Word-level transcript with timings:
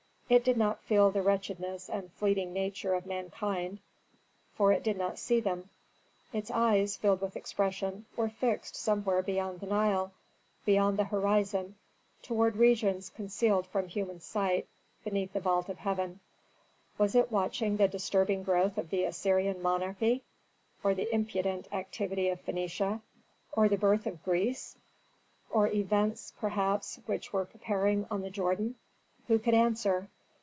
It 0.31 0.45
did 0.45 0.55
not 0.55 0.81
feel 0.83 1.11
the 1.11 1.21
wretchedness 1.21 1.89
and 1.89 2.09
fleeting 2.13 2.53
nature 2.53 2.93
of 2.93 3.05
mankind, 3.05 3.79
for 4.53 4.71
it 4.71 4.81
did 4.81 4.97
not 4.97 5.19
see 5.19 5.41
them. 5.41 5.67
Its 6.31 6.49
eyes, 6.49 6.95
filled 6.95 7.19
with 7.19 7.35
expression, 7.35 8.05
were 8.15 8.29
fixed 8.29 8.77
somewhere 8.77 9.21
beyond 9.21 9.59
the 9.59 9.65
Nile, 9.65 10.13
beyond 10.63 10.97
the 10.97 11.03
horizon, 11.03 11.75
toward 12.21 12.55
regions 12.55 13.09
concealed 13.09 13.67
from 13.67 13.89
human 13.89 14.21
sight 14.21 14.69
beneath 15.03 15.33
the 15.33 15.41
vault 15.41 15.67
of 15.67 15.79
heaven. 15.79 16.21
Was 16.97 17.13
it 17.13 17.29
watching 17.29 17.75
the 17.75 17.89
disturbing 17.89 18.41
growth 18.41 18.77
of 18.77 18.89
the 18.89 19.03
Assyrian 19.03 19.61
monarchy? 19.61 20.23
Or 20.81 20.93
the 20.95 21.13
impudent 21.13 21.67
activity 21.73 22.29
of 22.29 22.39
Phœnicia? 22.45 23.01
Or 23.51 23.67
the 23.67 23.77
birth 23.77 24.07
of 24.07 24.23
Greece, 24.23 24.77
or 25.49 25.67
events, 25.67 26.31
perhaps, 26.39 27.01
which 27.05 27.33
were 27.33 27.43
preparing 27.43 28.07
on 28.09 28.21
the 28.21 28.29
Jordan? 28.29 28.75
Who 29.27 29.37
could 29.37 29.53
answer? 29.53 30.07